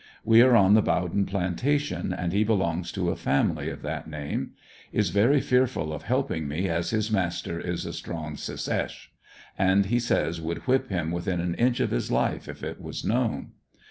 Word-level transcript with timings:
We 0.25 0.41
are 0.41 0.55
on 0.55 0.73
the 0.73 0.81
Bowden 0.81 1.27
plantation 1.27 2.11
and 2.11 2.33
he 2.33 2.43
belongs 2.43 2.91
to 2.93 3.11
a 3.11 3.15
family 3.15 3.69
of 3.69 3.83
that 3.83 4.09
name. 4.09 4.53
Is 4.91 5.11
very 5.11 5.39
fearful 5.39 5.93
of 5.93 6.01
helping 6.01 6.47
me 6.47 6.67
as 6.67 6.89
his 6.89 7.11
master 7.11 7.59
is 7.59 7.85
a 7.85 7.93
strong 7.93 8.35
Secesh., 8.35 9.11
and 9.59 9.85
he 9.85 9.99
says 9.99 10.41
would 10.41 10.65
whip 10.65 10.89
him 10.89 11.11
within 11.11 11.39
an 11.39 11.53
inch 11.53 11.79
of 11.79 11.91
his 11.91 12.11
life 12.11 12.47
if 12.49 12.63
it 12.63 12.81
was 12.81 13.05
known. 13.05 13.51